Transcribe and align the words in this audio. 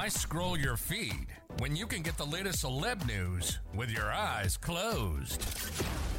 Why 0.00 0.08
scroll 0.08 0.58
your 0.58 0.78
feed 0.78 1.26
when 1.58 1.76
you 1.76 1.86
can 1.86 2.00
get 2.00 2.16
the 2.16 2.24
latest 2.24 2.64
celeb 2.64 3.06
news 3.06 3.58
with 3.74 3.90
your 3.90 4.10
eyes 4.10 4.56
closed? 4.56 5.44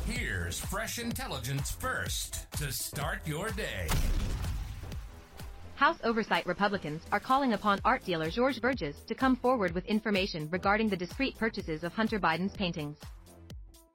Here's 0.05 0.59
fresh 0.59 0.99
intelligence 0.99 1.71
first 1.71 2.45
to 2.59 2.71
start 2.71 3.25
your 3.25 3.49
day. 3.49 3.87
House 5.77 5.97
Oversight 6.03 6.45
Republicans 6.45 7.01
are 7.11 7.19
calling 7.19 7.53
upon 7.53 7.79
art 7.83 8.05
dealer 8.05 8.29
Georges 8.29 8.61
Bergès 8.61 9.03
to 9.07 9.15
come 9.15 9.35
forward 9.35 9.73
with 9.73 9.87
information 9.87 10.47
regarding 10.51 10.87
the 10.87 10.95
discreet 10.95 11.35
purchases 11.39 11.83
of 11.83 11.91
Hunter 11.91 12.19
Biden's 12.19 12.55
paintings. 12.55 12.97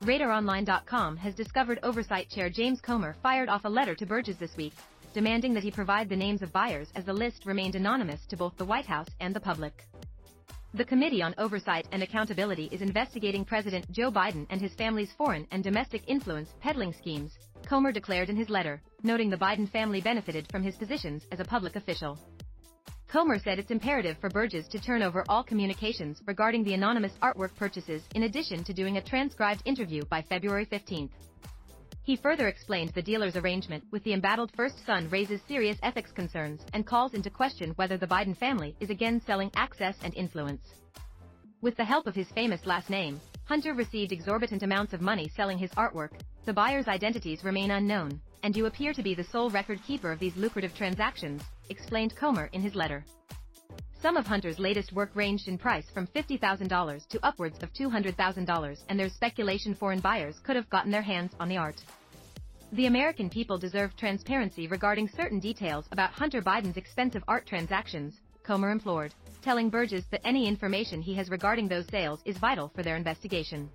RadarOnline.com 0.02 1.16
has 1.16 1.36
discovered 1.36 1.78
Oversight 1.84 2.28
Chair 2.28 2.50
James 2.50 2.80
Comer 2.80 3.14
fired 3.22 3.48
off 3.48 3.64
a 3.64 3.68
letter 3.68 3.94
to 3.94 4.04
Bergès 4.04 4.36
this 4.36 4.56
week, 4.56 4.74
demanding 5.16 5.54
that 5.54 5.62
he 5.62 5.70
provide 5.70 6.10
the 6.10 6.14
names 6.24 6.42
of 6.42 6.52
buyers 6.52 6.88
as 6.94 7.06
the 7.06 7.12
list 7.24 7.46
remained 7.46 7.74
anonymous 7.74 8.26
to 8.26 8.36
both 8.36 8.54
the 8.58 8.64
White 8.66 8.84
House 8.84 9.08
and 9.18 9.34
the 9.34 9.40
public. 9.40 9.82
The 10.74 10.84
Committee 10.84 11.22
on 11.22 11.34
Oversight 11.38 11.88
and 11.90 12.02
Accountability 12.02 12.68
is 12.70 12.82
investigating 12.82 13.42
President 13.42 13.90
Joe 13.90 14.10
Biden 14.10 14.46
and 14.50 14.60
his 14.60 14.74
family's 14.74 15.10
foreign 15.16 15.46
and 15.52 15.64
domestic 15.64 16.02
influence 16.06 16.50
peddling 16.60 16.92
schemes, 16.92 17.38
Comer 17.66 17.92
declared 17.92 18.28
in 18.28 18.36
his 18.36 18.50
letter, 18.50 18.82
noting 19.04 19.30
the 19.30 19.38
Biden 19.38 19.66
family 19.66 20.02
benefited 20.02 20.46
from 20.50 20.62
his 20.62 20.76
positions 20.76 21.24
as 21.32 21.40
a 21.40 21.46
public 21.46 21.76
official. 21.76 22.18
Comer 23.08 23.38
said 23.38 23.58
it's 23.58 23.70
imperative 23.70 24.18
for 24.18 24.28
Bergès 24.28 24.68
to 24.68 24.78
turn 24.78 25.00
over 25.00 25.24
all 25.30 25.42
communications 25.42 26.20
regarding 26.26 26.62
the 26.62 26.74
anonymous 26.74 27.14
artwork 27.22 27.56
purchases 27.56 28.02
in 28.14 28.24
addition 28.24 28.62
to 28.64 28.74
doing 28.74 28.98
a 28.98 29.02
transcribed 29.02 29.62
interview 29.64 30.04
by 30.10 30.20
February 30.20 30.66
15. 30.66 31.08
He 32.06 32.14
further 32.14 32.46
explained 32.46 32.90
the 32.90 33.02
dealer's 33.02 33.34
arrangement 33.34 33.82
with 33.90 34.04
the 34.04 34.12
embattled 34.12 34.52
first 34.54 34.86
son 34.86 35.10
raises 35.10 35.40
serious 35.48 35.76
ethics 35.82 36.12
concerns 36.12 36.60
and 36.72 36.86
calls 36.86 37.14
into 37.14 37.30
question 37.30 37.72
whether 37.72 37.96
the 37.96 38.06
Biden 38.06 38.36
family 38.36 38.76
is 38.78 38.90
again 38.90 39.20
selling 39.26 39.50
access 39.56 39.96
and 40.04 40.14
influence. 40.14 40.62
With 41.62 41.76
the 41.76 41.84
help 41.84 42.06
of 42.06 42.14
his 42.14 42.28
famous 42.28 42.64
last 42.64 42.90
name, 42.90 43.20
Hunter 43.46 43.74
received 43.74 44.12
exorbitant 44.12 44.62
amounts 44.62 44.92
of 44.92 45.00
money 45.00 45.28
selling 45.34 45.58
his 45.58 45.72
artwork, 45.72 46.12
the 46.44 46.52
buyers' 46.52 46.86
identities 46.86 47.42
remain 47.42 47.72
unknown, 47.72 48.20
and 48.44 48.56
you 48.56 48.66
appear 48.66 48.92
to 48.92 49.02
be 49.02 49.16
the 49.16 49.24
sole 49.24 49.50
record 49.50 49.82
keeper 49.82 50.12
of 50.12 50.20
these 50.20 50.36
lucrative 50.36 50.76
transactions, 50.76 51.42
explained 51.70 52.14
Comer 52.14 52.48
in 52.52 52.60
his 52.60 52.76
letter. 52.76 53.04
Some 54.06 54.16
of 54.16 54.24
Hunter's 54.28 54.60
latest 54.60 54.92
work 54.92 55.10
ranged 55.16 55.48
in 55.48 55.58
price 55.58 55.90
from 55.90 56.06
$50,000 56.06 57.08
to 57.08 57.26
upwards 57.26 57.60
of 57.60 57.72
$200,000 57.72 58.78
and 58.88 59.00
there's 59.00 59.12
speculation 59.12 59.74
foreign 59.74 59.98
buyers 59.98 60.38
could 60.44 60.54
have 60.54 60.70
gotten 60.70 60.92
their 60.92 61.02
hands 61.02 61.32
on 61.40 61.48
the 61.48 61.56
art. 61.56 61.82
The 62.70 62.86
American 62.86 63.28
people 63.28 63.58
deserve 63.58 63.96
transparency 63.96 64.68
regarding 64.68 65.08
certain 65.08 65.40
details 65.40 65.86
about 65.90 66.12
Hunter 66.12 66.40
Biden's 66.40 66.76
expensive 66.76 67.24
art 67.26 67.46
transactions, 67.46 68.20
Comer 68.44 68.70
implored, 68.70 69.12
telling 69.42 69.72
Bergès 69.72 70.08
that 70.10 70.24
any 70.24 70.46
information 70.46 71.02
he 71.02 71.14
has 71.14 71.28
regarding 71.28 71.66
those 71.66 71.88
sales 71.88 72.20
is 72.24 72.38
vital 72.38 72.68
for 72.76 72.84
their 72.84 72.94
investigation. 72.94 73.68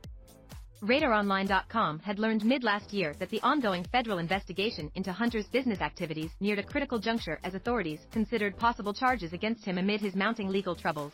RadarOnline.com 0.84 2.00
had 2.00 2.18
learned 2.18 2.44
mid 2.44 2.64
last 2.64 2.92
year 2.92 3.14
that 3.20 3.30
the 3.30 3.42
ongoing 3.44 3.84
federal 3.92 4.18
investigation 4.18 4.90
into 4.96 5.12
Hunter's 5.12 5.46
business 5.46 5.80
activities 5.80 6.32
neared 6.40 6.58
a 6.58 6.64
critical 6.64 6.98
juncture 6.98 7.40
as 7.44 7.54
authorities 7.54 8.00
considered 8.12 8.58
possible 8.58 8.92
charges 8.92 9.32
against 9.32 9.64
him 9.64 9.78
amid 9.78 10.02
his 10.02 10.16
mounting 10.16 10.50
legal 10.50 10.76
troubles. 10.76 11.14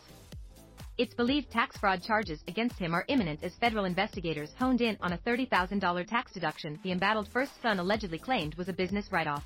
It's 0.98 1.14
believed 1.14 1.52
tax 1.52 1.76
fraud 1.76 2.02
charges 2.02 2.42
against 2.48 2.80
him 2.80 2.96
are 2.96 3.04
imminent 3.10 3.44
as 3.44 3.56
federal 3.56 3.84
investigators 3.84 4.54
honed 4.58 4.80
in 4.80 4.98
on 5.02 5.12
a 5.12 5.18
$30,000 5.18 6.08
tax 6.08 6.32
deduction 6.32 6.80
the 6.82 6.94
embattled 6.94 7.28
first 7.28 7.62
son 7.62 7.80
allegedly 7.80 8.20
claimed 8.20 8.56
was 8.56 8.70
a 8.70 8.74
business 8.74 9.12
write-off. 9.12 9.44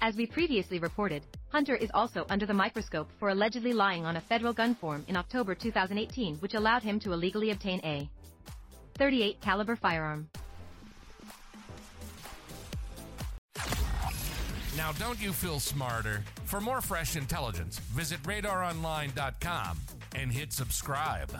As 0.00 0.14
we 0.14 0.26
previously 0.26 0.78
reported, 0.78 1.24
Hunter 1.48 1.74
is 1.74 1.90
also 1.94 2.26
under 2.30 2.46
the 2.46 2.54
microscope 2.54 3.10
for 3.18 3.30
allegedly 3.30 3.72
lying 3.72 4.06
on 4.06 4.16
a 4.16 4.20
federal 4.20 4.52
gun 4.52 4.76
form 4.76 5.04
in 5.08 5.16
October 5.16 5.56
2018 5.56 6.36
which 6.36 6.54
allowed 6.54 6.84
him 6.84 7.00
to 7.00 7.12
illegally 7.12 7.50
obtain 7.50 7.80
a 7.82 8.08
38 8.96 9.40
caliber 9.40 9.76
firearm. 9.76 10.28
Now, 14.76 14.92
don't 14.92 15.20
you 15.20 15.32
feel 15.32 15.58
smarter? 15.58 16.22
For 16.44 16.60
more 16.60 16.82
fresh 16.82 17.16
intelligence, 17.16 17.78
visit 17.78 18.22
radaronline.com 18.24 19.78
and 20.14 20.30
hit 20.30 20.52
subscribe. 20.52 21.30